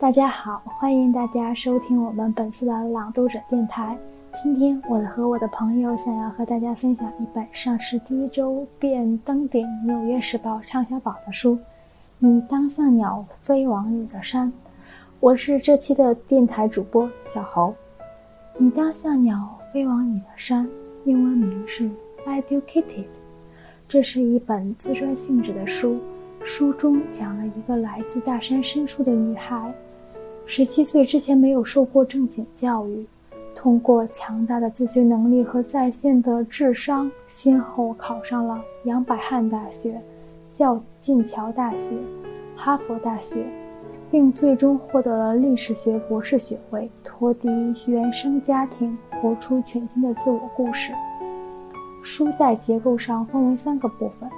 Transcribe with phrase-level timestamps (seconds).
[0.00, 3.94] 大家好，欢迎大家收听我们本次的朗读者电台。
[4.42, 11.54] 今天我和我的朋友想要和大家分享一本上市第一周便登顶《纽约时报》畅销榜的书
[12.18, 14.48] 《你当像鸟飞往你的山》。
[15.20, 17.74] 我是这期的电台主播小侯。
[18.56, 20.66] 你当像鸟飞往你的山，
[21.04, 21.84] 英文名是
[22.24, 22.82] 《Educated》。
[23.86, 25.98] 这是一本自传性质的书，
[26.42, 29.70] 书中讲了一个来自大山深处的女孩，
[30.52, 33.06] 十七岁之前没有受过正经教育，
[33.54, 39.96] 通过强大的自学能力和在线的智商，先后考上了杨百翰大学、
[40.48, 41.94] 校剑桥大学、
[42.56, 43.44] 哈佛大学，
[44.10, 46.90] 并最终获得了历史学博士学位。
[47.04, 50.92] 脱离原生家庭，活出全新的自我故事。
[52.02, 54.28] 书在结构上分为三个部分，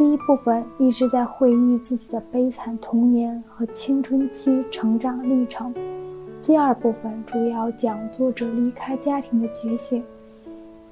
[0.00, 5.74] 第一部分一直在回忆自己的悲惨童年和青春期成长历程，
[6.40, 10.02] 第二部分主要讲作者离开家庭的觉醒，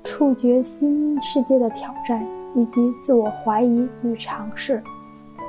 [0.05, 2.23] 触觉新世界的挑战
[2.55, 4.83] 以及自我怀疑与尝试，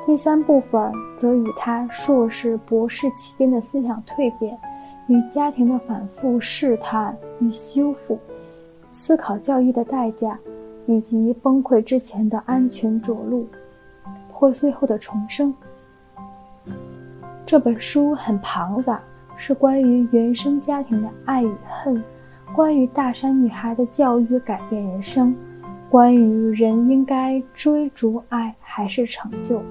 [0.05, 4.57] 第三部分则与他硕士博士期间的思想蜕变，
[5.07, 8.17] 与家庭的反复试探与修复，
[8.93, 10.39] 思考教育的代价。
[10.89, 13.47] 以及崩溃之前的安全着陆，
[14.33, 15.53] 破碎后的重生。
[17.45, 18.99] 这本书很庞杂，
[19.37, 22.03] 是关于原生家庭的爱与恨，
[22.55, 25.35] 关于大山女孩的教育改变人生，
[25.91, 29.61] 关于人应该追逐爱还是成就，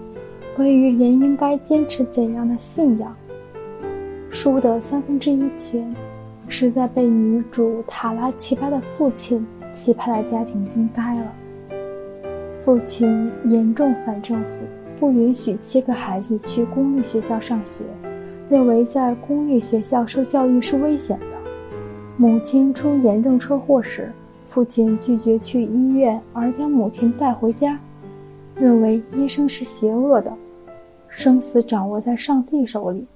[0.56, 3.12] 关于人应该坚持怎样的信仰。
[4.30, 5.92] 书的三分之一前，
[6.46, 9.44] 是在被女主塔拉奇巴的父亲。
[9.72, 11.32] 奇葩的家庭惊呆了。
[12.64, 14.48] 父亲严重反政府，
[15.00, 17.84] 不允许七个孩子去公立学校上学，
[18.50, 21.26] 认为在公立学校受教育是危险的。
[22.16, 24.12] 母亲出严重车祸时，
[24.46, 27.78] 父亲拒绝去医院，而将母亲带回家，
[28.56, 30.32] 认为医生是邪恶的，
[31.08, 33.06] 生死掌握在上帝手里。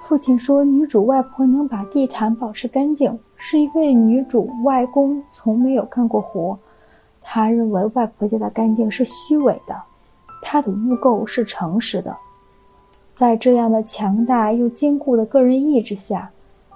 [0.00, 3.16] 父亲说，女主外婆能把地毯保持干净。
[3.36, 6.58] 是一位女主外公从没有干过活，
[7.22, 9.74] 他认为外婆家的干净是虚伪的，
[10.42, 12.16] 她的污垢是诚实的。
[13.14, 16.30] 在这样的强大又坚固的个人意志下，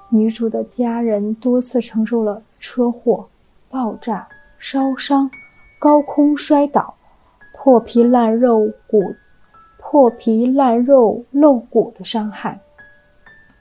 [0.08, 3.26] 女主的家人多次承受了车祸、
[3.68, 4.26] 爆炸、
[4.58, 5.30] 烧伤、
[5.78, 6.94] 高空摔倒、
[7.52, 9.14] 破皮烂肉骨、
[9.78, 12.58] 破皮烂肉露骨的伤害。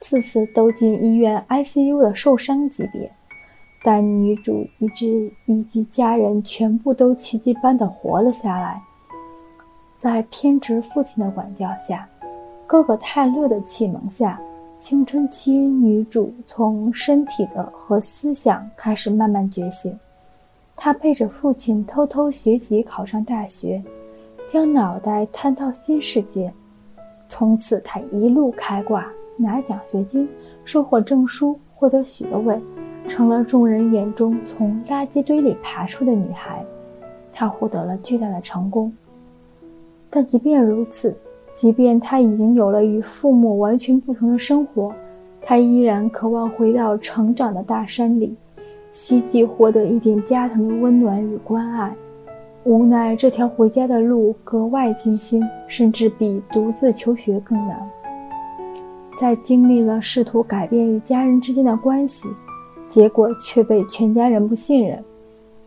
[0.02, 3.12] 次次都进医院 ICU 的受伤级别，
[3.84, 8.82] 但女主一直以及家人全部都奇迹般的活了下来。
[9.98, 12.08] 在偏执父亲的管教下，
[12.66, 14.40] 哥哥泰勒的启蒙下，
[14.80, 19.98] 青春期女主从身体的和思想开始慢慢觉醒。
[20.78, 23.84] 她背着父亲偷偷学习，考上大学，
[24.48, 26.50] 将脑袋探到新世界。
[27.28, 29.06] 从此，她一路开挂。
[29.40, 30.28] 拿奖学金，
[30.66, 32.60] 收获证书，获得学位，
[33.08, 36.62] 成了众人眼中从垃圾堆里爬出的女孩。
[37.32, 38.92] 她获得了巨大的成功。
[40.10, 41.16] 但即便如此，
[41.56, 44.94] 即便她已经有了与父母完全不同的生活，
[45.42, 48.36] 她依然渴望回到成长的大山里，
[48.92, 51.94] 希冀获得一点家庭的温暖与关爱。
[52.66, 57.90] 无奈这条回家的路格外艰辛，甚至比独自求学更难。
[59.20, 62.30] 在经历了试图改变与家人之间的关系，
[62.90, 65.04] 结果却被全家人不信任，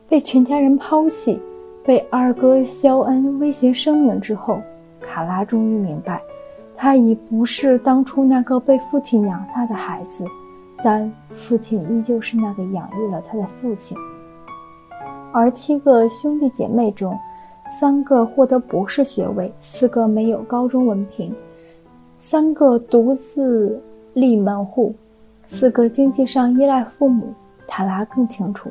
[0.09, 1.39] 被全家人抛弃，
[1.85, 4.59] 被二哥肖恩威胁生命之后，
[5.03, 6.19] 卡拉终于明白，
[6.75, 10.25] 他已不是当初那个被父亲养大的孩子，
[10.83, 13.95] 但父亲依旧是那个养育了他的父亲。
[15.31, 17.15] 而七个兄弟姐妹中，
[17.79, 21.35] 三个获得博士学位，四个没有高中文凭。
[22.25, 23.83] 三个独自
[24.15, 24.95] 立门户，
[25.49, 27.35] 四个经济上依赖父母。
[27.67, 28.71] 塔拉更清楚，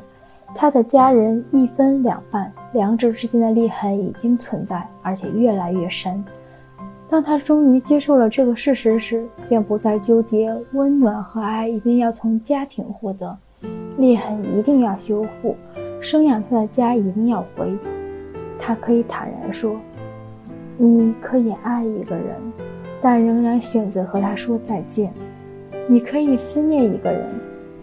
[0.56, 6.24] 他的家人一分两半，两者之间的裂痕已经存在，而且越来越深。
[7.09, 13.38] 当他终于接受了这个事实时，便不再纠结温暖和爱一定要从家庭获得，
[13.98, 15.57] 裂痕一定要修复，
[16.00, 17.77] 生养他的家一定要回。
[18.57, 19.75] 他可以坦然说
[20.77, 22.25] ：“你可以爱一个人。”
[23.01, 25.12] 但仍然选择和他说再见。
[25.88, 27.27] 你可以思念一个人，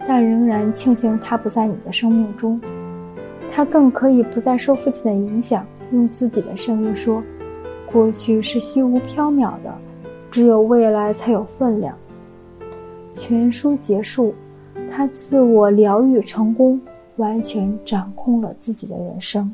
[0.07, 2.61] 但仍然庆幸他不在你的生命中。
[3.53, 7.23] 他更可以不再受父亲的影响，用自己的声音说
[7.91, 9.75] ：“过去是虚无缥缈的，
[10.31, 11.93] 只有未来才有分量。
[13.13, 14.33] 全书结束，
[14.93, 16.81] 他自我疗愈成功，
[17.17, 19.53] 完全掌控了自己的人生。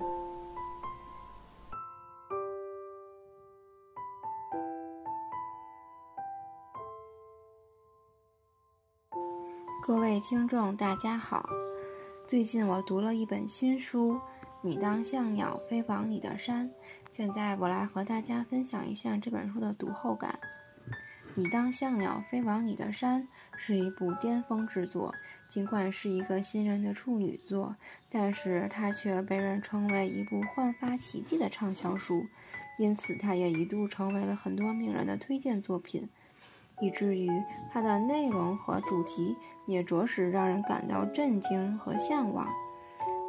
[10.15, 11.51] 位听众，大家好。
[12.29, 14.13] 最近我读了一本新书，
[14.61, 16.71] 《你当像鸟飞往你的山》。
[17.11, 20.39] 现在我来和大家分享一下这本书的读后感。
[21.35, 23.23] 《你当像鸟飞往你的山》
[23.57, 25.13] 是一部巅峰之作，
[25.49, 27.75] 尽管是一个新人的处女作，
[28.09, 32.25] 但是它却被人称为一部焕发奇迹的畅销书，
[32.79, 36.09] 因此它也一度成为了很多名人的推荐作品。
[36.81, 37.29] 以至于
[37.73, 39.37] 它的内容和主题
[39.67, 42.47] 也着实让人感到震惊和向往。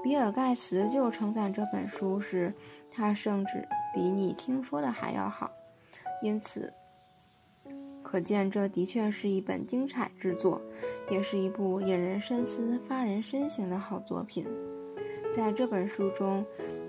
[0.04, 2.54] 比尔·盖茨就称赞这本书是，
[2.92, 5.50] 它甚至比你听说的还要好。
[6.22, 6.74] 因此，
[8.04, 10.62] 可见这的确是一本精彩之作，
[11.10, 14.46] 也是一部引人深思、发人深省的好作品。
[15.34, 16.46] 在这本书中，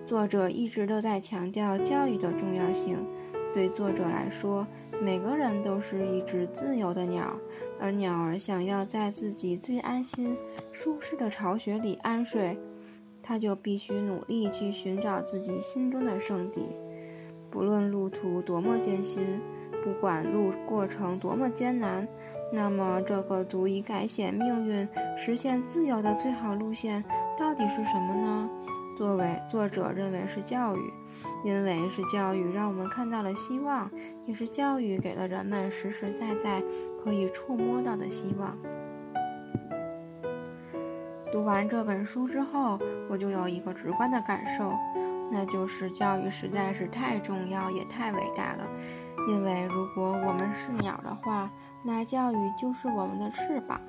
[0.06, 3.04] 作者一直都在强调教育的重要性。
[3.52, 4.66] 对作者来说，
[5.00, 7.36] 每个人都是一只自由的鸟，
[7.80, 10.36] 而鸟儿想要在自己最安心、
[10.72, 12.58] 舒适的巢穴里安睡，
[13.22, 16.74] 它就必须努力去寻找自己心中的圣地。
[17.50, 19.40] 不论路途多么艰辛，
[19.84, 22.06] 不管路过程多么艰难，
[22.52, 27.04] 那么这个足以改写命运、实现自由的最好路线
[27.38, 28.50] 到底是什么呢？
[28.96, 30.80] 作为作者认为是教育。
[31.44, 33.90] 因为是教育让我们看到了希望，
[34.24, 36.62] 也是教育给了人们实实在在
[37.02, 38.56] 可以触摸到的希望。
[41.32, 42.78] 读完这本书之后，
[43.08, 44.72] 我就有一个直观的感受，
[45.30, 48.66] 那就是教育实在是太重要也太伟大了。
[49.26, 51.50] 因为如果我们是鸟的话，
[51.84, 53.80] 那教育就是我们的翅膀。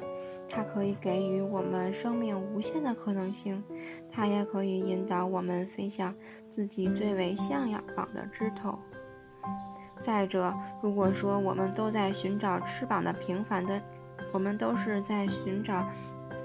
[0.50, 3.62] 它可以给予我们生命无限的可能性，
[4.10, 6.16] 它也可以引导我们飞向
[6.50, 8.80] 自己最为向往的枝头。
[10.02, 13.82] 再者，如果说我们都在寻找翅膀的平凡的，
[14.32, 15.86] 我们都是在寻找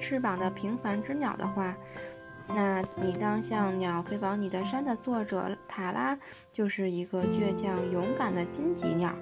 [0.00, 1.72] 翅膀的平凡之鸟的话，
[2.54, 6.19] 那你当像鸟飞往你的山的作者塔拉
[6.52, 9.12] 就是一个倔强勇敢的荆棘鸟。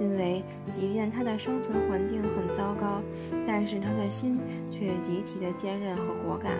[0.00, 0.42] 因为
[0.74, 3.00] 即便它的生存环境很糟糕，
[3.46, 4.36] 但是它的心
[4.68, 6.54] 却极其的坚韧和果敢，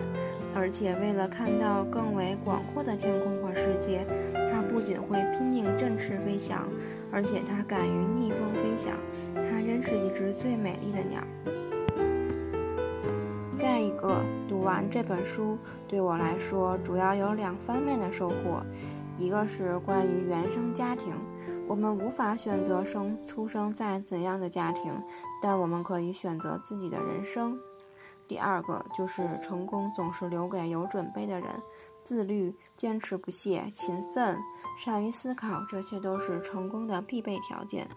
[0.55, 6.69] 而且为了看到更为广阔的天空和世界，它不仅会拼命振翅飞翔，
[7.11, 8.93] 而且它敢于逆风飞翔。
[9.35, 11.21] 它真是一只最美丽的鸟。
[13.63, 15.57] 再一个，读完这本书
[15.87, 18.61] 对我来说主要有两方面的收获，
[19.17, 21.13] 一个是关于原生家庭。
[21.65, 24.91] 我们无法选择生出生在怎样的家庭，
[25.41, 27.57] 但我们可以选择自己的人生。
[28.27, 31.49] 第二个就是成功总是留给有准备的人，
[32.03, 34.37] 自律、坚持不懈、勤奋、
[34.77, 37.87] 善于思考，这些都是成功的必备条件。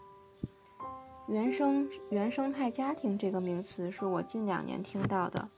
[1.28, 5.48] 原生原生态家庭这个名词是我近两年听到的。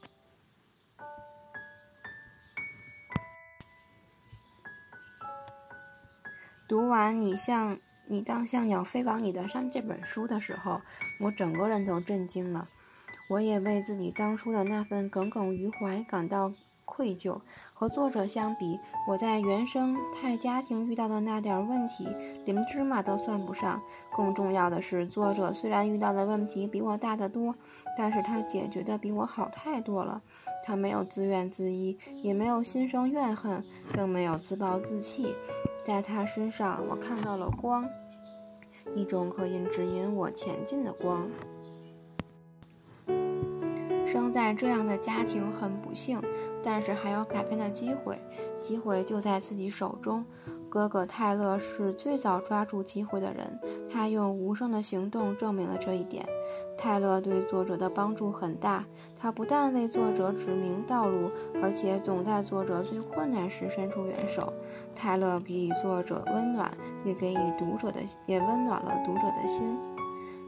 [6.69, 7.79] 读完，你像。
[8.11, 10.81] 你当像鸟飞往你的山这本书的时候，
[11.21, 12.67] 我整个人都震惊了。
[13.29, 16.51] 我也为自己当初的那份耿耿于怀感到
[16.89, 17.39] 愧疚。
[17.75, 18.77] 和作者相比，
[19.09, 22.09] 我在原生态家庭遇到的那点问题，
[22.45, 23.81] 连芝麻都算不上。
[24.17, 27.55] 更重要的是，作者虽然遇到的问题比我大得多，
[27.97, 30.21] 但是他解决的比我好太多了。
[30.65, 33.63] 他没有自怨自艾，也没有心生怨恨，
[33.95, 35.33] 更没有自暴自弃。
[35.85, 37.89] 在他身上，我看到了光，
[38.97, 41.29] 一种可以指引我前进的光。
[44.05, 46.21] 生在这样的家庭很不幸，
[46.71, 48.21] 但是还有改变的机会，
[48.61, 50.23] 机会就在自己手中。
[50.69, 53.59] 哥哥泰勒是最早抓住机会的人，
[53.91, 56.29] 他用无声的行动证明了这一点。
[56.77, 58.85] 泰勒对作者的帮助很大，
[59.17, 61.31] 他不但为作者指明道路，
[61.63, 64.53] 而且总在作者最困难时伸出援手。
[64.95, 66.71] 泰勒给予作者温暖，
[67.03, 69.75] 也给予读者的，也温暖了读者的心。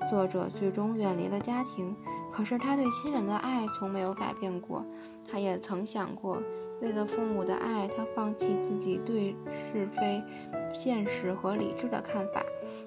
[0.07, 1.97] 作者最终远离了家庭，
[2.33, 4.85] 可是他对亲人的爱从没有改变过。
[5.31, 6.41] 他也曾想过。
[6.81, 9.37] 为了父母的爱，他放弃自己对
[9.71, 10.23] 是非、
[10.73, 12.43] 现实和理智的看法，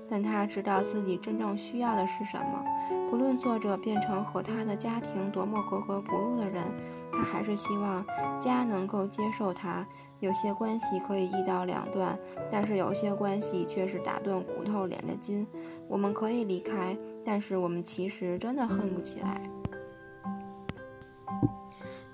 [0.09, 2.65] 但他知道自己真正需要的是什么。
[3.11, 6.63] 不论作者变成和他的家庭多么格格不入的人，
[7.11, 8.03] 他还是希望
[8.41, 9.85] 家能够接受他。
[10.19, 12.17] 有些关系可以一刀两断，
[12.49, 15.45] 但是有些关系却是打断骨头连着筋。
[15.87, 19.41] 我们可以离开，但是我们其实真的恨不起来。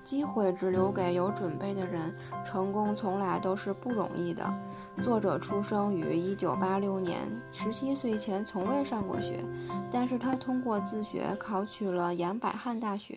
[0.02, 2.12] 机会只留给有准备的人，
[2.44, 4.44] 成功从来都是不容易的。
[5.00, 7.18] 作者出生于1986年
[7.52, 9.44] ，17岁前从未上过学，
[9.88, 13.16] 但是他通过自学考取了杨百翰大学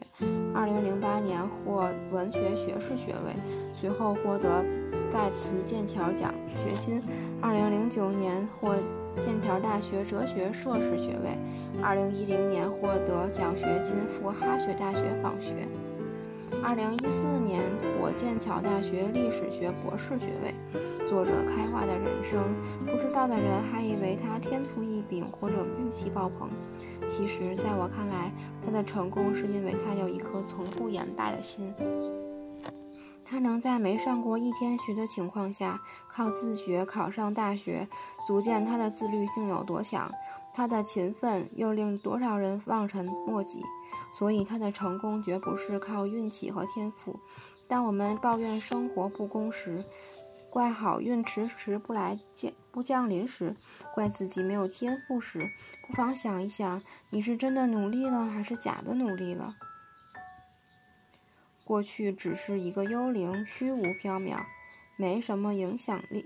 [0.54, 3.34] ，2008年获文学学士学位，
[3.74, 4.64] 随后获得
[5.12, 7.02] 盖茨剑桥奖学金
[7.42, 8.76] ，2009年获
[9.20, 11.38] 剑桥大学哲学硕士学位
[11.82, 15.68] ，2010年获得奖学金赴哈学大学访学。
[16.64, 17.62] 二零一四年
[18.00, 20.54] 获剑桥大学历史学博士学位。
[21.08, 22.42] 作者开化的人生，
[22.86, 26.50] 不知道的人还以为他天赋异禀或者运气爆棚。
[27.10, 28.32] 其实，在我看来，
[28.66, 31.74] 他的成功是因为他有一颗从不言败的心。
[33.34, 37.88] 他能在没上过一天学的情况下，靠自学考上大学，
[38.28, 40.12] 足见他的自律性有多强。
[40.54, 43.60] 他的勤奋又令多少人望尘莫及。
[44.14, 47.20] 所以他的成功绝不是靠运气和天赋。
[47.68, 49.84] 当我们抱怨生活不公时，
[50.52, 53.56] 怪好运迟迟不来降不降临时，
[53.96, 55.50] 怪自己没有天赋时，
[55.88, 59.56] 不妨想一想：你是真的努力了，还是假的努力了？
[61.64, 64.44] 过去只是一个幽灵，虚无缥缈，
[64.96, 66.26] 没什么影响力。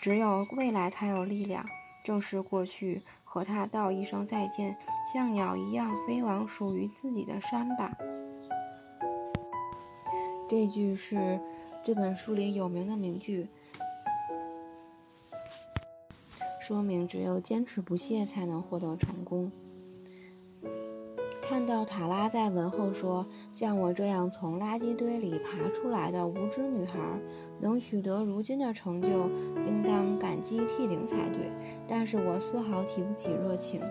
[0.00, 1.64] 只有未来才有力量。
[2.04, 3.02] 正是过去。
[3.34, 4.76] 和他道一声再见，
[5.12, 7.92] 像鸟一样飞往属于自己的山吧。
[10.48, 11.40] 这句是
[11.82, 13.48] 这本书里有名的名句，
[16.60, 19.50] 说明只有坚持不懈才能获得成功。
[21.46, 26.98] 看到塔拉在文后说：“像我这样从垃圾堆里爬出来的无知女孩，
[27.60, 29.28] 能取得如今的成就，
[29.66, 31.52] 应当感激涕零才对。”
[31.86, 33.82] 但是我丝毫提不起热情，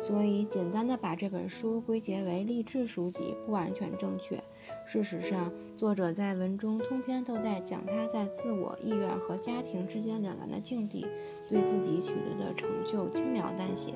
[0.00, 4.40] 所以简单的把这本书归结为励志书籍不完全正确。
[4.86, 11.04] 事实上，作者在文中通篇都在讲他在自我意愿和家庭之间两难的境地，
[11.48, 13.94] 对自己取得的成就轻描淡写。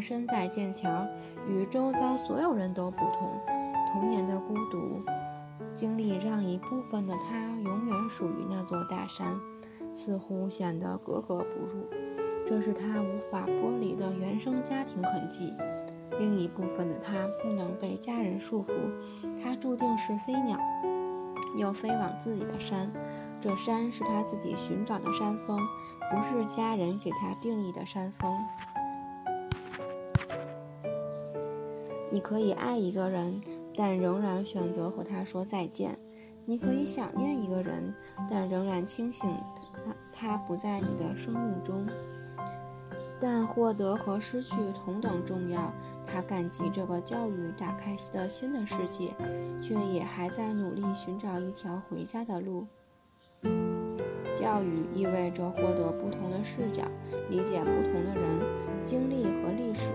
[0.00, 1.06] 身在剑桥，
[1.48, 3.30] 与周遭所有人都不同。
[3.92, 5.02] 童年的孤独
[5.74, 9.38] 经历让一部分的他永远属于那座大山，
[9.94, 11.86] 似乎显得格格不入。
[12.46, 15.52] 这是他无法剥离的原生家庭痕迹。
[16.18, 17.12] 另一部分的他
[17.42, 18.72] 不能被家人束缚，
[19.42, 20.58] 他注定是飞鸟，
[21.56, 22.90] 要飞往自己的山。
[23.40, 25.60] 这山是他自己寻找的山峰，
[26.10, 28.36] 不是家人给他定义的山峰。
[32.10, 33.40] 你可以爱一个人，
[33.76, 35.90] 但仍然选择和他说再见；
[36.44, 37.94] 你可以想念一个人，
[38.30, 39.30] 但仍然清醒
[39.74, 41.86] 他他不在你的生命中。
[43.20, 45.72] 但获得和失去同等重要。
[46.10, 49.12] 他感激这个教育打开的新的世界，
[49.60, 52.66] 却也还在努力寻找一条回家的路。
[54.34, 56.82] 教育意味着获得不同的视角，
[57.28, 58.40] 理解不同的人、
[58.84, 59.90] 经历和历史。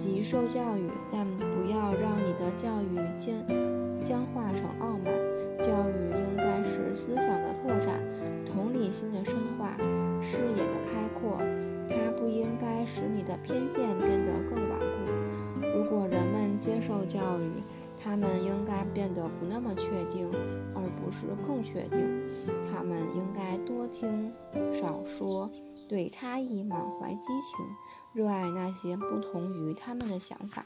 [0.00, 3.34] 即受教育，但不要让你的教育僵
[4.02, 5.12] 僵化成傲慢。
[5.58, 5.92] 教育
[6.24, 8.00] 应该是思想的拓展，
[8.46, 9.76] 同理心的深化，
[10.22, 11.36] 视野的开阔。
[11.86, 15.60] 它不应该使你的偏见变得更顽固。
[15.60, 17.62] 如果人们接受教育，
[18.02, 20.26] 他们应该变得不那么确定，
[20.74, 22.00] 而不是更确定。
[22.72, 24.32] 他们应该多听
[24.72, 25.50] 少说，
[25.86, 27.66] 对差异满怀激情。
[28.12, 30.64] 热爱那些不同于他们的想法。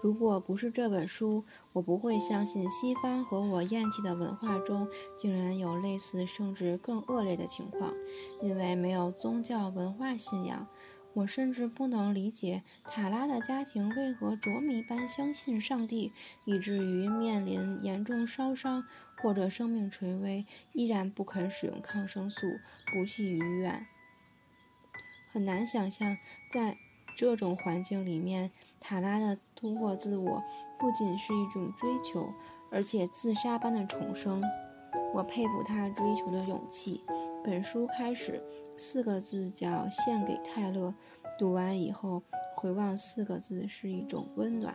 [0.00, 7.92] 如果不是这本书，我不会相信西方和我厌弃的文化中竟然有类似甚至更恶劣的情况。
[8.40, 10.68] 因为没有宗教文化信仰，
[11.14, 16.12] 我甚至不能理解塔拉的家庭为何着迷般相信上帝，
[16.44, 18.84] 以至于面临严重烧伤
[19.20, 22.46] 或者生命垂危，依然不肯使用抗生素，
[22.94, 23.84] 不去医院。
[25.32, 26.16] 很难想象，
[26.50, 26.76] 在
[27.16, 30.42] 这种环境里面，塔拉的突破自我
[30.78, 32.32] 不仅是一种追求，
[32.70, 34.42] 而且自杀般的重生。
[35.14, 37.02] 我佩服他追求的勇气。
[37.44, 38.42] 本书开始，
[38.76, 40.92] 四个字叫“献给泰勒”。
[41.38, 42.22] 读完以后，
[42.56, 44.74] 回望四个字是一种温暖。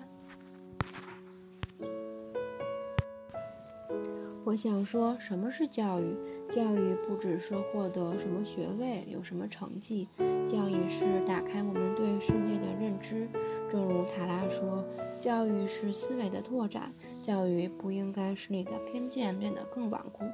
[4.45, 6.17] 我想说，什么是教育？
[6.53, 10.07] 教育不只是获得什么学位、有什么成绩，
[10.47, 13.27] 教育是打开我们对世界的认知。
[13.71, 14.85] 正如塔拉说，
[15.19, 16.93] 教育是思维的拓展，
[17.23, 20.25] 教育不应该使你的偏见变得更顽固。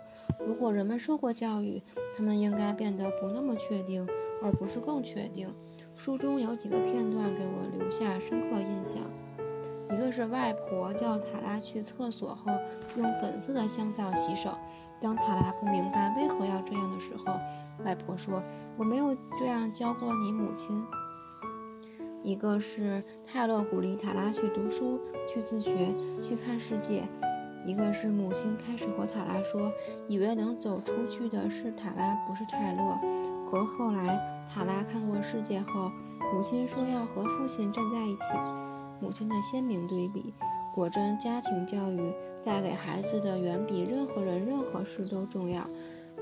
[0.46, 1.82] 如果人们受过教育，
[2.18, 4.06] 他们应该变得不那么确定，
[4.44, 5.50] 而不是更确定。
[5.96, 9.02] 书中有几个片段给我留下深刻印象，
[9.90, 12.52] 一个是外婆叫塔拉去厕所后
[12.98, 14.58] 用粉色的香皂洗手，
[15.02, 17.34] 当塔拉不明白为何要这样的时候，
[17.86, 18.42] 外婆说
[18.78, 20.84] ：“我没有这样教过你母亲。”
[22.22, 27.04] 一个是泰勒鼓励塔拉去读书、去自学、去看世界；
[27.66, 29.72] 一个是母亲开始和塔拉说，
[30.08, 33.00] 以为能走出去的是塔拉，不是泰勒，
[33.50, 34.40] 可后来。
[34.52, 35.92] 塔拉看过世界后，
[36.34, 38.24] 母亲说要和父亲站在一起。
[39.00, 40.34] 母亲的鲜明对比，
[40.74, 42.14] 果真家庭教育
[42.50, 45.70] 带给孩子的远比任何人、任何事都重要。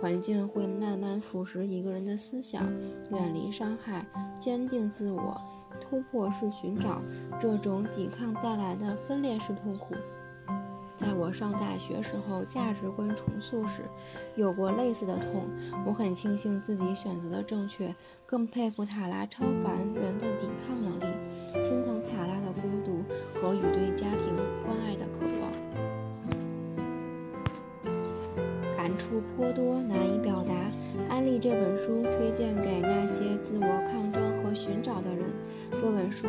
[0.01, 2.69] 环境会慢慢腐蚀一个人的思想，
[3.11, 4.05] 远离伤害，
[4.37, 5.39] 坚定自我，
[5.79, 7.01] 突破是寻找。
[7.39, 9.95] 这种抵抗带来的分裂式痛苦。
[10.97, 13.83] 在我上大学时候，价值观重塑时，
[14.35, 15.45] 有过类似的痛。
[15.85, 23.01] 我很庆幸自己选择的正确，更佩服塔拉超凡人的抵抗能力，心疼塔拉的孤独
[23.39, 25.36] 和与对家庭关爱的渴望。
[28.97, 30.53] 处颇多，难以表达。
[31.09, 35.25] 安利这本书推荐给那些自我抗争和寻找的人。
[35.71, 36.27] 这本书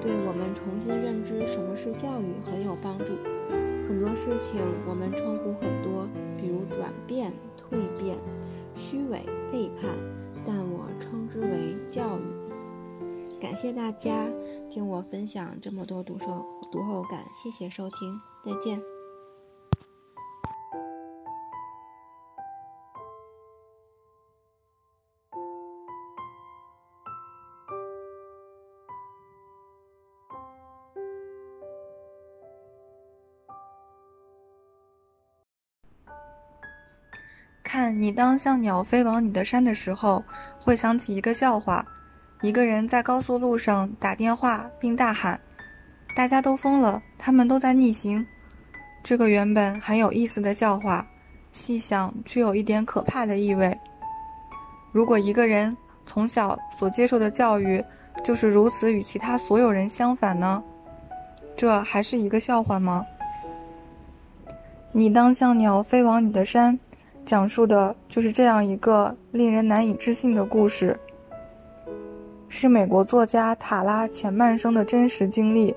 [0.00, 3.04] 对我们重新认知什么是教育很有帮助。
[3.86, 6.06] 很多事情我们称呼很多，
[6.40, 8.16] 比如转变、蜕变、
[8.76, 9.20] 虚伪、
[9.52, 9.90] 背叛，
[10.44, 13.38] 但我称之为教育。
[13.40, 14.28] 感谢大家
[14.70, 16.26] 听我分享这么多读书
[16.70, 19.01] 读后感，谢谢收听，再见。
[38.02, 40.24] 你当像鸟飞往你的山的时候，
[40.58, 41.86] 会想起一个笑话：
[42.40, 45.40] 一个人在高速路上打电话，并大喊
[46.16, 48.26] ：“大家都疯了，他们都在逆行。”
[49.04, 51.06] 这个原本很有意思的笑话，
[51.52, 53.72] 细想却有一点可怕的意味。
[54.90, 57.80] 如果一个人从小所接受的教育
[58.24, 60.60] 就是如此与其他所有人相反呢？
[61.56, 63.06] 这还是一个笑话吗？
[64.90, 66.76] 你当像鸟飞往你的山。
[67.24, 70.98] 讲述的就是这样一个令人难以置信的故事，
[72.48, 75.74] 是美国作家塔拉前半生的真实经历。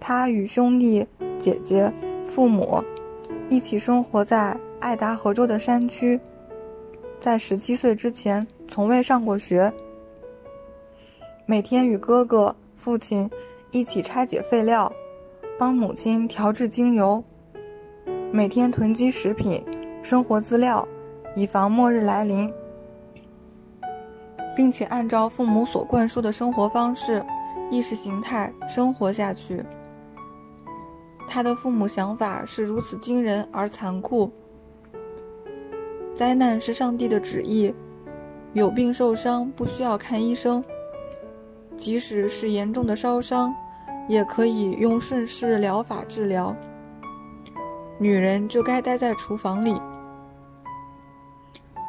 [0.00, 1.06] 他与兄弟、
[1.38, 1.90] 姐姐、
[2.24, 2.82] 父母
[3.48, 6.20] 一起生活在爱达荷州的山区，
[7.18, 9.72] 在十七岁之前从未上过学，
[11.46, 13.30] 每天与哥哥、父亲
[13.70, 14.92] 一起拆解废料，
[15.56, 17.24] 帮母亲调制精油，
[18.32, 19.64] 每天囤积食品。
[20.06, 20.86] 生活资料，
[21.34, 22.48] 以防末日来临，
[24.54, 27.20] 并且按照父母所灌输的生活方式、
[27.72, 29.64] 意识形态生活下去。
[31.26, 34.30] 他的父母想法是如此惊人而残酷：
[36.14, 37.74] 灾难是上帝的旨意，
[38.52, 40.62] 有病受伤不需要看医生，
[41.78, 43.52] 即使是严重的烧伤，
[44.06, 46.54] 也可以用顺势疗法治疗。
[47.98, 49.74] 女人就该待在厨房里。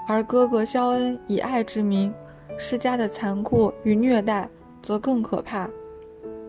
[0.08, 2.14] 而哥哥肖恩以爱之名
[2.58, 4.50] 施加的残酷与虐待
[4.82, 5.70] 则更可怕。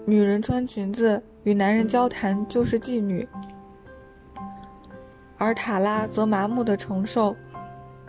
[0.06, 3.28] 女人穿裙子与男人交谈就是妓女，
[5.36, 7.34] 而塔拉则麻木地承受，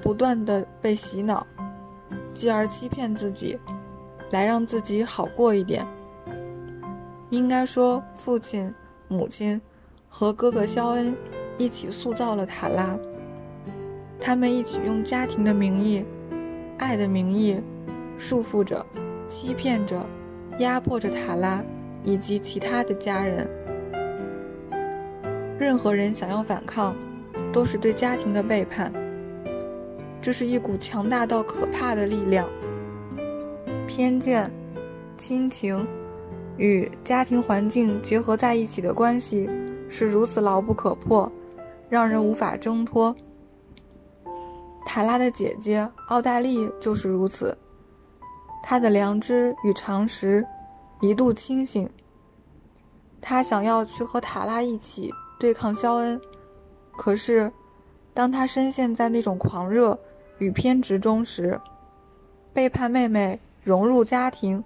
[0.02, 1.46] 不断地被洗脑，
[2.34, 3.60] 继而欺骗自己，
[4.32, 5.86] 来让自己好过一点。
[7.32, 8.74] 应该说，父亲、
[9.08, 9.60] 母亲
[10.08, 11.16] 和哥哥肖恩
[11.58, 12.98] 一起塑造了塔拉。
[14.20, 16.06] 他们一起用家庭的名义、
[16.78, 17.60] 爱的名义，
[18.18, 18.86] 束缚着、
[19.28, 20.06] 欺骗着、
[20.60, 21.64] 压迫着塔拉
[22.04, 23.50] 以及其他的家人。
[25.58, 26.96] 任何人想要反抗，
[27.52, 28.92] 都是对家庭的背叛。
[30.22, 32.48] 这是一股强大到可怕的力量。
[33.88, 34.52] 偏见、
[35.18, 35.88] 亲情
[36.58, 39.50] 与家庭环境结合在一起的关系
[39.90, 41.32] 是如此牢不可破，
[41.90, 43.16] 让人无法挣脱。
[44.86, 47.56] 塔拉的姐姐奥黛丽就是如此，
[48.64, 50.46] 她的良知与常识
[51.00, 51.90] 一度清醒。
[53.22, 56.20] 她想要去和塔拉一起对抗肖恩，
[56.98, 57.52] 可是，
[58.14, 59.98] 当她深陷在那种狂热
[60.40, 61.60] 与偏执中时，
[62.52, 64.64] 背叛妹妹融入家庭，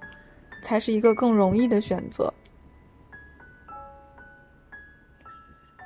[0.63, 2.33] 才是一个更容易的选择。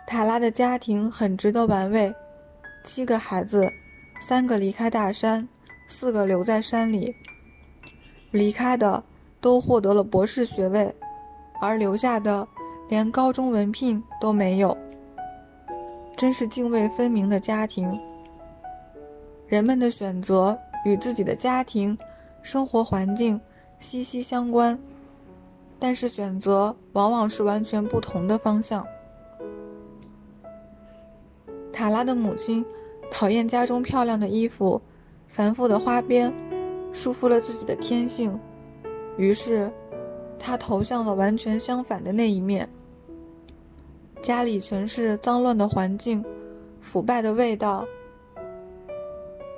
[0.06, 2.14] 塔拉的家庭很值得玩味，
[2.84, 3.68] 七个孩子。
[4.20, 5.48] 三个离开大山，
[5.88, 7.16] 四个留在山里。
[8.32, 9.04] 离开的
[9.40, 10.94] 都获得了博士学位，
[11.62, 12.46] 而留下的
[12.90, 14.78] 连高中文凭都没有。
[16.18, 17.98] 真是泾渭分明的家庭。
[19.48, 21.98] 人们的选择与自己的家庭、
[22.42, 23.40] 生活环境
[23.80, 24.78] 息息相关，
[25.80, 28.86] 但是选择往往是完全不同的方向。
[31.72, 32.66] 塔拉的母亲
[33.10, 34.82] 讨厌家中漂亮的衣服、
[35.28, 36.32] 繁复的花边，
[36.94, 38.40] 束缚了自己的天性，
[39.18, 39.72] 于是，
[40.38, 42.68] 他投向了完全相反的那一面。
[44.22, 46.24] 家里全是脏乱的环境，
[46.82, 47.86] 腐败的味道。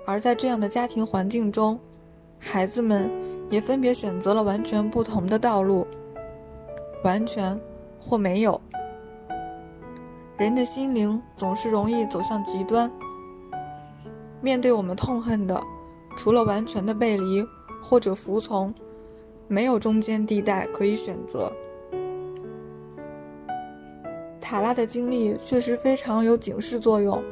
[0.06, 1.80] 而在这样的家庭环境中，
[2.38, 3.10] 孩子们
[3.50, 5.86] 也分别选择了完全不同的道路，
[7.04, 7.60] 完全
[8.00, 8.60] 或没有。
[10.38, 12.90] 人的心灵总是容易走向极端。
[14.42, 15.62] 面对我们痛恨的，
[16.16, 17.46] 除了完全的背离
[17.82, 18.74] 或者服从，
[19.48, 21.52] 没有中间地带可以选择。
[24.40, 27.24] 塔拉的经历确实非常有警示作用，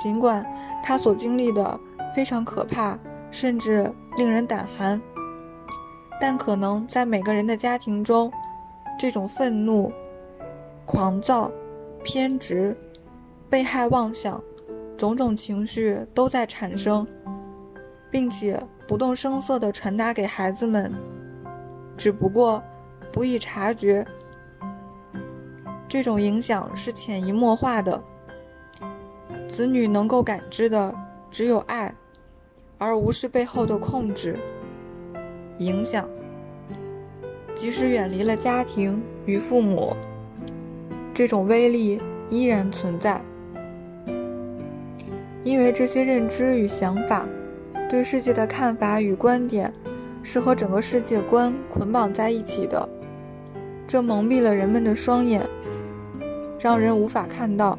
[0.00, 0.46] 尽管
[0.82, 1.80] 他所经历的
[2.14, 2.98] 非常可怕，
[3.30, 5.00] 甚至令人胆寒，
[6.20, 8.30] 但可能在每个人的家庭中，
[8.96, 9.90] 这种愤怒、
[10.86, 11.50] 狂躁、
[12.04, 12.76] 偏执、
[13.50, 14.40] 被害妄想，
[14.96, 17.06] 种种情绪都在产生，
[18.10, 20.92] 并且不动声色地传达给孩子们，
[21.96, 22.62] 只不过
[23.12, 24.06] 不易察觉。
[25.88, 28.02] 这种影响是潜移默化的，
[29.48, 30.94] 子女能够感知的
[31.30, 31.94] 只有爱，
[32.78, 34.38] 而无视背后的控制、
[35.58, 36.08] 影响。
[37.54, 39.94] 即使远离了家庭与父母，
[41.14, 43.22] 这种威力依然存在，
[45.44, 47.28] 因为这些认知与想法，
[47.88, 49.72] 对世界的看法与观点，
[50.22, 52.88] 是和整个世界观捆绑在一起的，
[53.86, 55.46] 这蒙蔽了人们的双眼。
[56.58, 57.78] 让人无法看到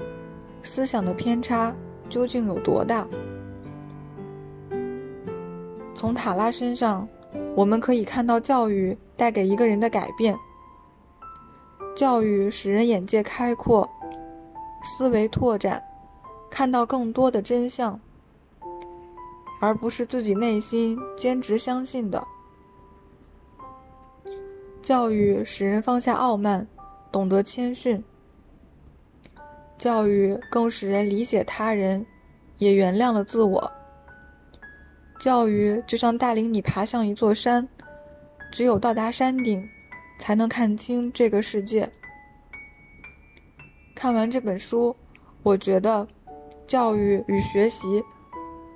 [0.62, 1.76] 思想的偏差
[2.08, 3.08] 究竟有多大。
[5.96, 7.08] 从塔拉身上，
[7.56, 10.36] 我们可以看到教育带给一个人的改变。
[11.96, 13.90] 教育使人眼界开阔，
[14.84, 15.82] 思维拓展，
[16.56, 18.00] 看到更多的真相，
[19.60, 22.26] 而不是自己内心坚持相信的。
[24.82, 26.66] 教育使人放下傲慢，
[27.12, 28.02] 懂得谦逊。
[29.78, 32.06] 教育更使人理解他人，
[32.58, 33.70] 也原谅了自我。
[35.20, 37.68] 教育就像带领你爬上一座山，
[38.50, 39.62] 只有到达山顶，
[40.22, 41.92] 才能看清这个世界。
[43.94, 44.96] 看完这本书，
[45.44, 46.08] 我觉得，
[46.68, 48.04] 教育与学习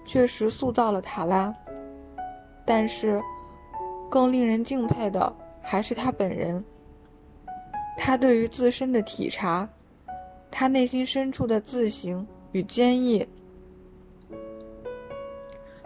[0.06, 1.54] 确实塑造了塔拉，
[2.66, 3.22] 但是，
[4.10, 6.64] 更令人敬佩的还是他本人。
[7.98, 9.68] 他对于自身的体察。
[10.52, 13.26] 他内心深处的自省与坚毅，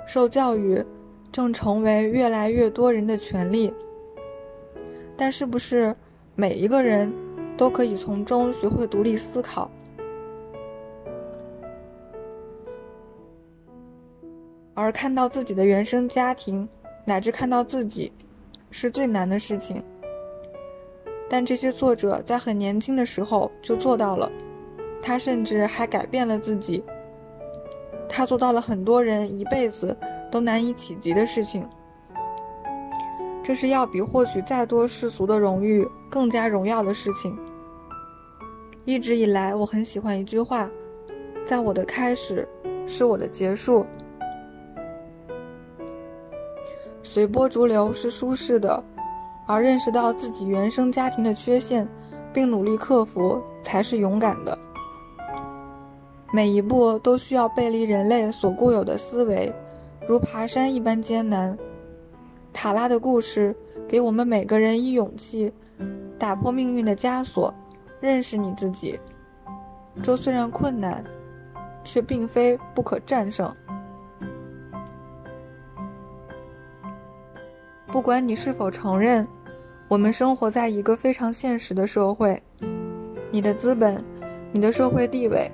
[0.08, 0.82] 受教育
[1.34, 3.74] 正成为越来越多人的权利。
[5.18, 5.94] 但是不是
[6.34, 7.14] 每一个人
[7.58, 9.70] 都可以从中学会独立思考？
[14.76, 16.68] 而看到自己的原生家庭，
[17.06, 18.12] 乃至看到自己，
[18.72, 19.84] 是最难的事情。
[21.30, 24.32] 但这些作者在很年轻的时候就做到了。
[25.02, 26.84] 他甚至还改变了自己。
[28.08, 29.98] 他做到了很多人一辈子
[30.32, 31.68] 都难以企及的事情。
[33.44, 37.38] 这是要比获取再多世俗的荣誉更加荣耀的事情。
[38.86, 40.70] 一直以来，我很喜欢一句话
[41.46, 42.48] ：“在我的开始，
[42.88, 43.86] 是我的结束。”
[47.14, 48.84] 随波逐流是舒适的，
[49.46, 51.88] 而认识到自己原生家庭的缺陷，
[52.34, 54.58] 并努力克服，才是勇敢的。
[56.34, 59.54] 每一步都需要背离人类所固有的思维，
[60.08, 61.56] 如爬山一般艰难。
[62.52, 63.56] 塔拉的故事
[63.88, 65.54] 给我们每个人以勇气，
[66.18, 67.54] 打破命运的枷锁，
[68.02, 69.00] 认识你自己。
[70.02, 71.04] 这虽然困难，
[71.84, 73.56] 却并非不可战胜。
[77.94, 79.28] 不管你是否承认，
[79.88, 82.42] 我们生活在一个非常现实的社会，
[83.30, 84.04] 你的资本，
[84.52, 85.48] 你的社会地位。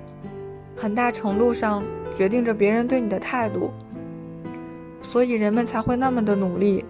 [0.74, 1.82] 很大程度上
[2.16, 3.70] 决定着别人对你的态度，
[5.02, 6.82] 所以人们才会那么的努力，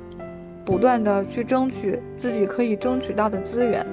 [0.65, 3.85] 不断的去争取自己可以争取到的资源。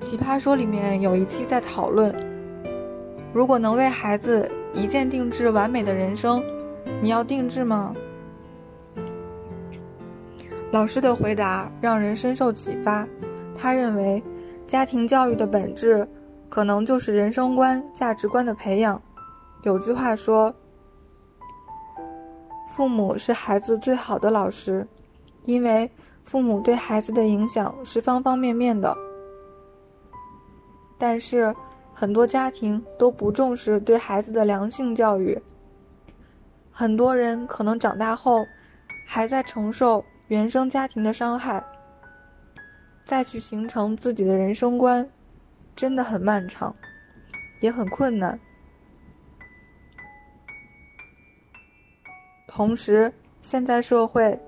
[0.00, 2.14] 奇葩说里面有一期在讨论，
[3.32, 6.40] 如果能为孩子一键定制完美的人生，
[7.02, 7.92] 你要定制吗？
[10.72, 13.06] 老师的回答让人深受启发。
[13.54, 14.22] 他认为，
[14.66, 16.08] 家庭教育的本质
[16.48, 19.00] 可能就是人生观、价值观的培养。
[19.64, 20.52] 有句话说
[22.74, 24.88] ：“父母是孩子最好的老师，
[25.44, 25.88] 因为
[26.24, 28.96] 父母对孩子的影响是方方面面的。”
[30.96, 31.54] 但是，
[31.92, 35.38] 很多家庭都不重视对孩子的良性教育。
[36.70, 38.42] 很多人可能长大后，
[39.06, 40.02] 还在承受
[40.32, 41.62] 原生家庭的伤害，
[43.04, 45.06] 再去形成自己的人生观，
[45.76, 46.74] 真的很漫长，
[47.60, 48.40] 也很困难。
[52.48, 54.40] 同时，现在社会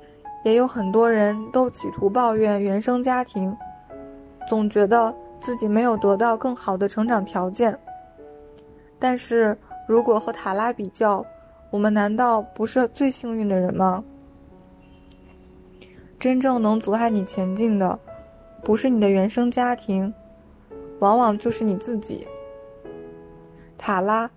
[0.42, 3.54] 也有很多人都企图抱怨原生家庭，
[4.48, 7.78] 总觉得自己没有得到更好的成长条件。
[8.98, 9.54] 但是
[9.86, 11.22] 如果和塔拉比较，
[11.68, 14.02] 我们难道不是最幸运的人吗？
[16.24, 17.98] 真正能阻碍你前进的，
[18.62, 20.10] 不是你的原生家庭，
[20.98, 22.26] 往往就是你自己。
[23.76, 24.30] 塔拉，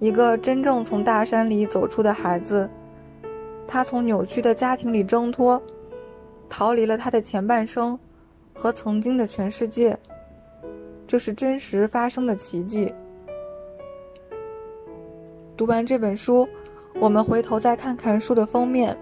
[0.00, 2.68] 一个真正从大山里走出的孩子，
[3.66, 5.62] 他从扭曲的家庭里挣脱，
[6.46, 7.98] 逃离了他的前半生
[8.52, 9.98] 和曾经的全世界。
[11.06, 12.92] 这是真实发生的奇迹。
[15.56, 16.46] 读完这本书。
[17.00, 18.94] 我们回头再看看书的封面，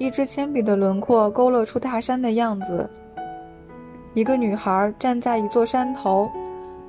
[0.00, 2.88] 一支铅笔的轮廓勾勒出大山的样子。
[4.14, 6.26] 一个女孩站在一座山头，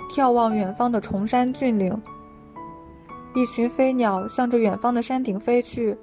[0.10, 2.02] 眺望远方的崇山峻岭。
[3.36, 5.98] 一群飞鸟向着远方的山顶飞去，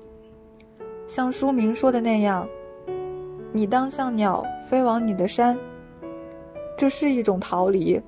[1.07, 2.47] 像书名说的那样
[3.53, 5.59] ：“你当像鸟飞往你的山。”
[6.77, 7.99] 这是一种逃离，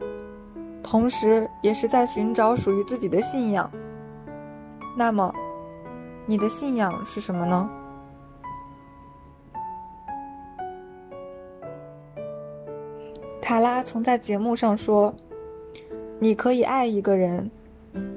[0.83, 3.73] 同时也是在寻找属于自己的信仰。
[4.95, 5.33] 那么。
[6.27, 7.69] 你的信仰是什么呢？
[13.43, 15.13] 塔拉曾在节目上说
[16.21, 17.51] ：“你可以爱一个人，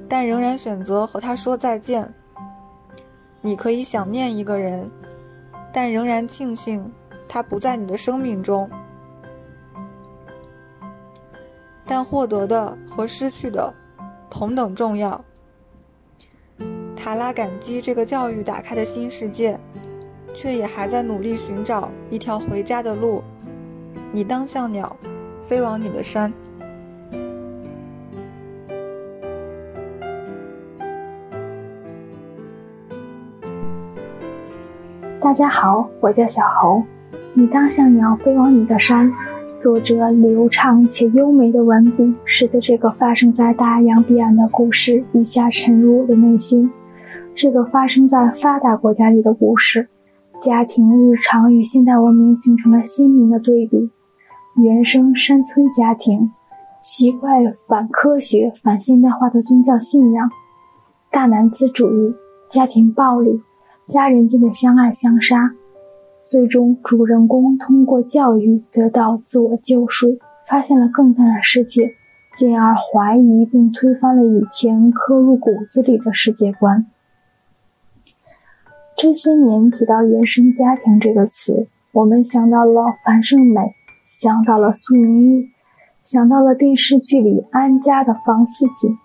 [0.07, 2.03] 但仍然选择和他说再见；
[3.41, 4.89] 你可以想念一个人，
[5.73, 6.91] 但仍然庆幸
[7.27, 8.69] 他不在你的生命中。
[11.85, 13.73] 但获得的和失去的
[14.29, 15.23] 同等重要。”
[16.95, 19.59] 塔拉感激这个教育打开的新世界，
[20.33, 23.23] 却也还在努力寻找一条回家的路。
[24.13, 24.95] 你当像鸟，
[25.47, 26.31] 飞往你的山。
[35.19, 36.83] 大家好，我叫小猴。
[37.33, 39.11] 你当像鸟，飞往你的山。
[39.59, 46.69] 作者流畅且优美的文笔，使得这个发生在大洋彼岸的故事一下沉入我的内心。
[47.33, 49.87] 这个发生在发达国家里的故事，
[50.41, 53.89] 家庭日常与现代文明形成了鲜明的对比。
[54.55, 56.31] 原生山村家庭，
[56.83, 60.29] 奇怪反科学、反现代化的宗教信仰，
[61.09, 62.13] 大男子主义，
[62.51, 63.41] 家庭暴力，
[63.87, 65.51] 家人间的相爱相杀。
[66.27, 71.95] 最终，主人公通过教育得到自我救赎，发现了更大的世界，
[72.35, 76.85] 进而怀疑并推翻了以前刻入骨子里的世界观。
[78.95, 83.73] 这些年提到“原生家庭”这个词，我们想到了樊胜美，
[84.21, 85.49] 想到了苏明玉，
[86.03, 88.95] 想到了电视剧里安家的房思锦。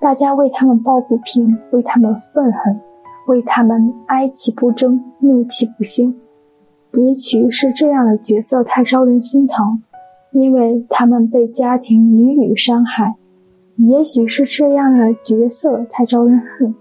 [0.00, 2.80] 大家为他们抱不平，为他们愤恨，
[3.26, 6.14] 为他们哀其不争，怒其不兴。
[6.92, 9.82] 也许是这样的角色太招人心疼，
[10.30, 13.14] 因为他们被家庭屡屡伤害；
[13.76, 16.72] 也许是这样的角色太招人恨。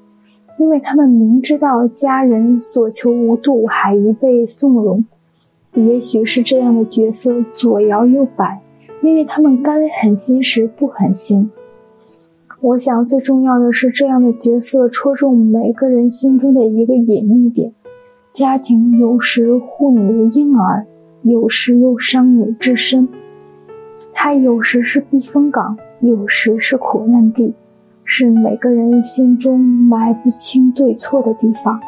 [0.59, 5.03] 因为他们明知道家人所求无度，还一被纵容，
[5.77, 8.61] 也许是这样的角色左摇右摆，
[9.01, 11.51] 因为他们该狠心时不狠心。
[12.59, 17.71] 我想最重要的是，这样的角色戳中每个人心中的一个隐秘点：
[18.33, 20.85] 家庭有时护你如婴儿，
[21.21, 23.07] 有时又伤你至深。
[24.11, 27.53] 它有时是避风港，有时是苦难地。
[28.09, 31.79] 是每个人心中埋不清对错的地方。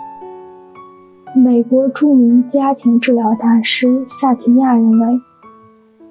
[1.35, 5.21] 美国著名家庭治疗大师萨提亚认为，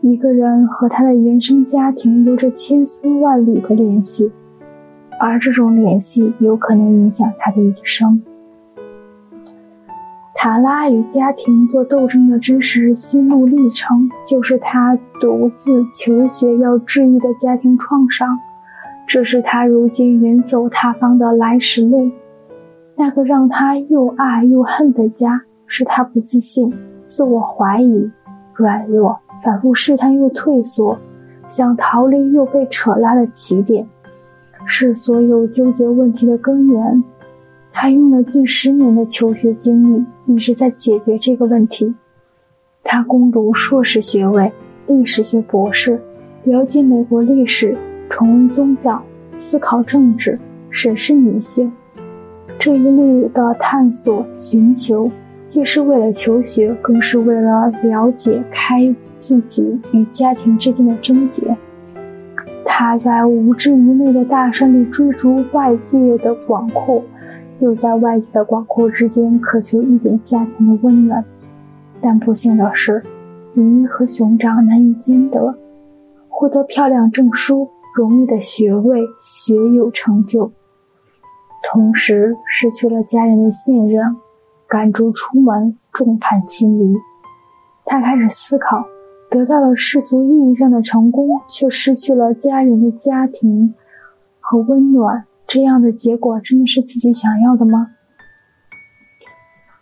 [0.00, 4.30] 一个人和他的原生家庭有着千丝万缕的联系，
[5.18, 8.22] 而这种联系有可能影响他的一生。
[10.36, 18.38] 塔拉与家庭做斗争的真实心路历程，就是他独自求学要治愈的家庭创伤。
[19.08, 22.08] 这是他如今远走他方的来时路，
[23.00, 26.74] 那个让他又爱又恨的家，是他不自信，
[27.06, 28.10] 自我怀疑、
[28.54, 30.98] 软弱、反复试探又退缩，
[31.46, 33.86] 想逃离又被扯拉的起点，
[34.66, 37.04] 是所有纠结问题的根源。
[37.72, 41.94] 他用了近十年的求学经历，一直在解决这个问题。
[42.82, 44.50] 他攻读硕士学位、
[44.88, 46.00] 历史学博士，
[46.42, 47.78] 了解美国历史，
[48.10, 49.00] 重温宗教，
[49.36, 50.36] 思考政治，
[50.68, 51.70] 审视女性。
[52.58, 55.10] 这一路的探索、寻求，
[55.46, 61.56] 既是为了求学，更是为了了解开自己与家庭之间的症结。
[62.64, 67.02] 他在无知无内的大山里追逐外界的广阔。
[67.60, 71.24] 又在外界的广阔之间渴求一点家庭的温暖，
[72.00, 73.02] 但不幸的是，
[73.54, 75.52] 鱼和熊掌难以兼得。
[76.28, 80.52] 获得漂亮证书、荣誉的学位、学有成就，
[81.62, 84.16] 同时失去了家人的信任，
[84.66, 86.94] 赶逐出门，众叛亲离。
[87.84, 88.84] 他开始思考：
[89.30, 93.74] 得到了世俗意义上的成功，却失去了家人的家庭
[94.40, 95.24] 和温暖。
[95.46, 97.88] 这样的结果真的是自己想要的吗？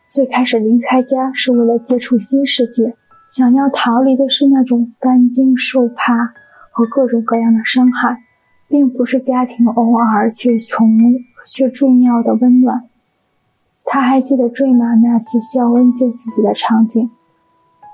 [0.09, 2.95] 最开始离开家是为了接触新世界，
[3.29, 6.33] 想要逃离的是那种担惊受怕
[6.71, 8.17] 和各种各样的伤害，
[8.69, 10.89] 并不是家庭偶尔却重
[11.47, 12.85] 却重要的温暖。
[13.85, 17.09] 他还记得坠马那次肖恩救自己的场景，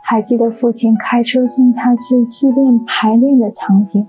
[0.02, 4.08] 还记得父亲开车送他去剧练排练的场景。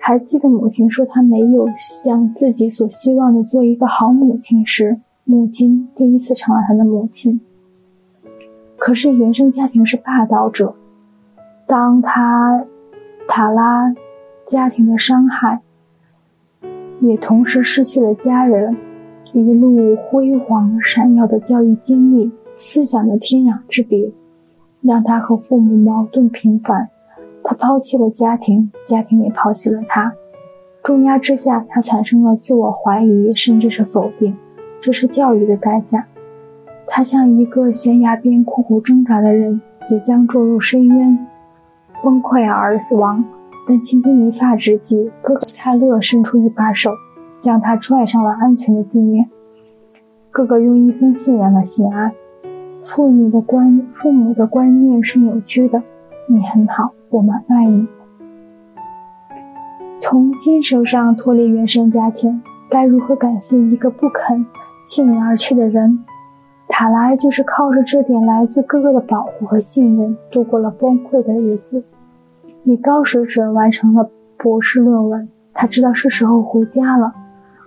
[0.00, 7.40] 还记得母亲说她没有像自己所希望的做一个好母亲时，母亲第一次成了他的母亲。
[8.78, 10.74] 可是原生家庭是霸道者，
[11.66, 12.64] 当他
[13.26, 13.92] 塔拉
[14.46, 15.60] 家庭的伤害，
[17.00, 18.76] 也同时失去了家人，
[19.32, 24.10] 一路辉煌闪耀的教育经历，思想的天壤之别，
[24.82, 26.88] 让他和父母矛盾频繁。
[27.44, 30.12] 他抛弃了家庭，家庭也抛弃了他。
[30.82, 34.36] 重压之下，他产生了自我怀疑，甚至是否定。
[34.82, 36.06] 这是教育的代价。
[36.86, 41.18] 他像一个悬崖边苦苦挣扎的人，即将坠入深渊，
[42.02, 43.24] 崩溃而死亡。
[43.68, 46.90] 但倾听一发之际，哥哥泰勒伸出一把手，
[47.42, 49.28] 将他拽上了安全的地面。
[50.30, 52.10] 哥哥用一封信让他心安。
[52.82, 55.82] 父女的观，父母的观念是扭曲的。
[56.26, 56.92] 你很好。
[57.10, 57.86] 我们爱你。
[60.00, 64.46] 从精神上脱离原生家庭，该如何感谢一个不肯
[64.86, 66.04] 弃你而去的人？
[66.68, 71.82] 塔拉就是靠着这点来自哥哥的保护和信任，度过了崩溃的日子，
[72.64, 75.28] 以高水准完成了博士论文。
[75.52, 77.12] 他知道是时候回家了，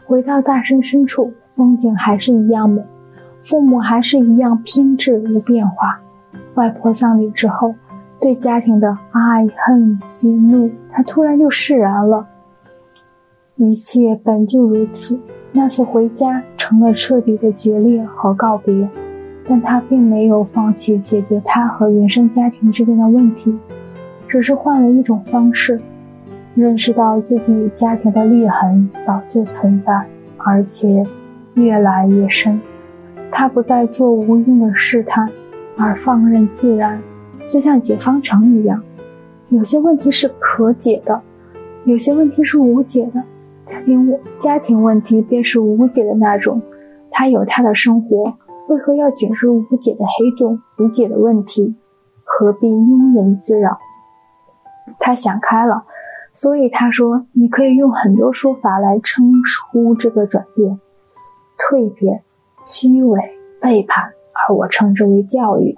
[0.06, 2.82] 回到大山深处，风景还是一样美，
[3.44, 6.00] 父母还是一样偏执无变化。
[6.56, 7.76] 外婆丧礼之后。
[8.24, 12.28] 对家庭的爱恨喜怒，他突然就释然了。
[13.56, 15.20] 一切本就如此。
[15.52, 18.88] 那次回家成了彻底的决裂和告别，
[19.48, 23.58] 但他并没有放弃解决他和原生家庭之间的问题，
[24.32, 25.78] 只是换了一种方式，
[26.56, 30.06] 认识到自己与家庭的裂痕早就存在，
[30.38, 31.06] 而且
[31.56, 32.58] 越来越深。
[33.30, 35.30] 他不再做无用的试探，
[35.76, 36.98] 而放任自然。
[37.46, 38.82] 就像解方程一样，
[39.50, 41.20] 有些问题是可解的，
[41.84, 43.22] 有些问题是无解的。
[43.66, 46.62] 家庭家庭问题便是无解的那种。
[47.10, 48.34] 他有他的生活，
[48.70, 50.58] 为何要卷入无解的黑洞？
[50.80, 51.76] 无解的问题，
[52.24, 53.78] 何必庸人自扰？
[55.00, 55.86] 他想开了，
[56.34, 59.34] 所以他说：“你可以用很多说法来称
[59.72, 60.80] 呼这个转变：
[61.58, 62.22] 蜕变、
[62.66, 63.20] 虚伪、
[63.60, 65.78] 背叛，而我称之为教育。”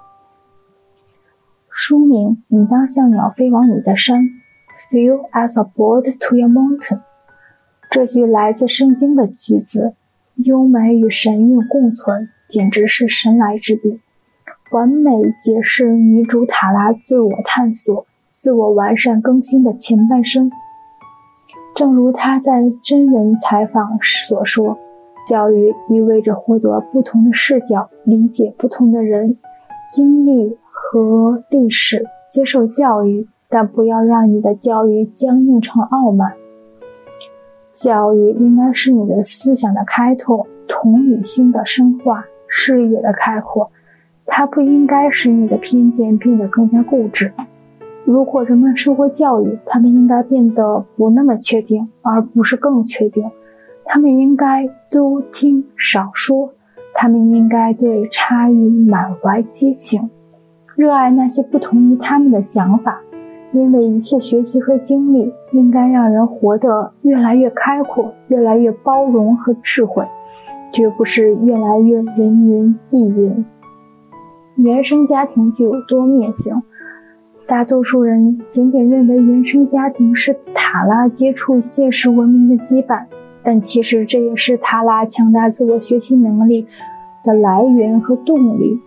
[1.69, 4.29] 书名：你当像鸟飞往你的山
[4.91, 7.01] ，Feel as a bird to your mountain。
[7.89, 9.93] 这句来自圣经的句子，
[10.35, 13.99] 优美与神韵共存，简直是神来之笔，
[14.71, 20.51] 完美解释女主塔拉自我探索、自我完善更新的前半生。
[21.75, 24.77] 正如他在真人采访所说，
[25.29, 29.37] 教育意味着获得不同的视角，理解不同的人
[29.89, 30.57] 经历。
[30.95, 36.33] 和历史接受教育，但不要让你的教育僵硬成傲慢。
[37.71, 43.71] 教育应该是你的思想的开拓、同理心的深化、视野的开阔。
[44.27, 47.33] 它不应该使你的偏见变得更加固执。
[48.05, 53.29] 如果人们受过教育，他们应该变得不那么确定，而不是更确定。
[53.85, 56.51] 他们应该多听少说。
[56.95, 60.11] 他们应该对差异满怀激情。
[60.75, 63.01] 热爱那些不同于他们的想法，
[63.51, 70.05] 因为一切学习和经历应该让人活得越来越开阔，越来越包容和智慧，
[70.71, 73.43] 绝不是越来越人云亦云。
[74.57, 76.61] 原生家庭具有多面性，
[77.45, 83.03] 大多数人仅仅认为原生家庭是塔拉接触现实文明的羁绊，
[83.43, 86.65] 但其实这也是塔拉强大自我学习能力
[87.23, 88.79] 的来源和动力。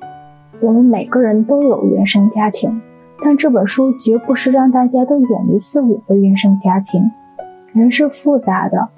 [0.61, 2.81] 我们每个人都有原生家庭，
[3.23, 7.11] 但这本书绝不是让大家都远离自我的原生家庭。
[7.73, 8.89] 人是复杂的，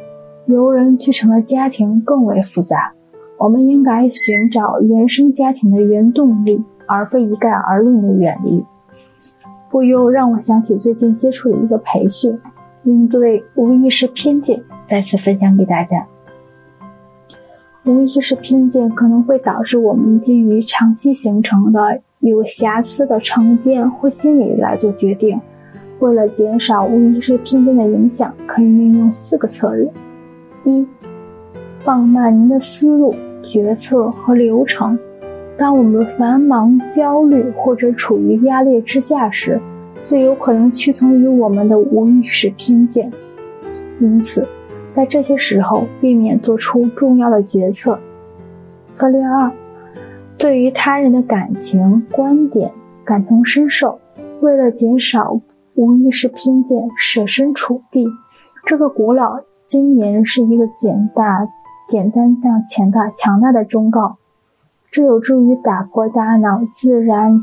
[0.46, 2.92] 由人聚成的家庭更为复杂。
[3.38, 8.64] 我们应该寻找原生家庭的原动力，而非一概而论的远离。
[9.70, 12.38] 不由让我想起最近接触的一个培训，
[12.84, 16.06] 应对无意识偏见，再次分享给大家。
[17.84, 25.40] 无意识偏见可能会导致我们基于长期形成的有瑕疵的成见或心理来做决定。
[25.98, 29.90] 为了减少无意识偏见的影响，可以运用四个策略：
[30.64, 30.86] 一、
[31.82, 34.98] 放慢您的思路、决策和流程。
[35.58, 39.60] 当我们繁忙、焦虑或者处于压力之下时，
[40.04, 43.10] 最有可能屈从于我们的无意识偏见。
[43.98, 44.46] 因此，
[44.92, 47.98] 在这些时候，避免做出重要的决策。
[48.92, 49.50] 策略二：
[50.36, 52.70] 对于他人的感情观点
[53.04, 53.98] 感同身受，
[54.40, 55.40] 为了减少
[55.74, 58.06] 无意识偏见，设身处地。
[58.64, 61.48] 这个古老箴言是一个简大、
[61.88, 64.18] 简单但强大、强大的忠告，
[64.90, 67.38] 这有助于打破大脑自然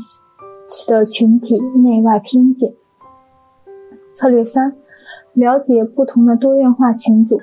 [0.88, 2.72] 的群体内外偏见。
[4.12, 4.74] 策略三。
[5.32, 7.38] 了解不同的多元化群组，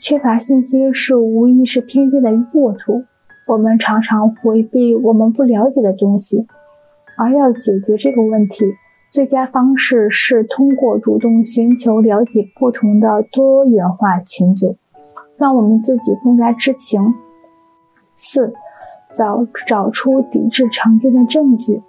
[0.00, 3.04] 缺乏信息是无意识偏见的沃土。
[3.46, 6.46] 我们常常回避我们不了解的东西，
[7.18, 8.64] 而要解决这个问题，
[9.12, 14.78] 最佳方式是通过主动寻求了解不同的多元化群组，
[15.36, 17.12] 让我们自己更加知情。
[18.16, 18.54] 四，
[19.16, 21.82] 找找出抵制成见的证据。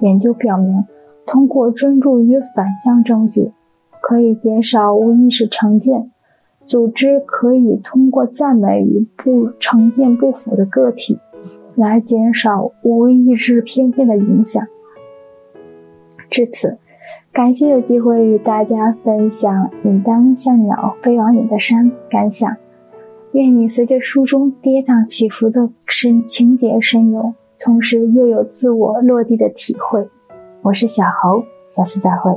[0.00, 0.84] 研究表明，
[1.26, 3.52] 通过专注于反向证据。
[4.00, 6.12] 可以减少无意识成见。
[6.60, 11.18] 组织可以通过赞美与不成见不符的个体，
[11.74, 14.62] 来减少无意识偏见的影响。
[16.30, 16.78] 至此，
[17.32, 22.56] 感谢有机会与大家分享“你当像鸟飞往你的山”感想。
[23.36, 30.08] 愿你随着书中跌宕起伏的深情节深涌，同时又有自我落地的体会。
[30.62, 32.32] 我是小侯，下次再会。